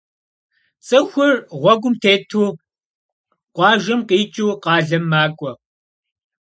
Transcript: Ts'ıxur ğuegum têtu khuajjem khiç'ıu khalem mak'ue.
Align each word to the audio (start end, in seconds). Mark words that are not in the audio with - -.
Ts'ıxur 0.85 1.33
ğuegum 1.61 1.95
têtu 2.01 2.43
khuajjem 3.55 4.01
khiç'ıu 4.09 4.53
khalem 4.63 5.03
mak'ue. 5.11 5.51